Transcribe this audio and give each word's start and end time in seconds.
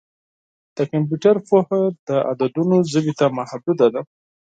د 0.75 0.77
کمپیوټر 0.91 1.35
پوهه 1.47 1.79
د 2.07 2.09
عددونو 2.31 2.77
ژبې 2.91 3.13
ته 3.19 3.25
محدوده 3.37 3.87
ده. 3.93 4.01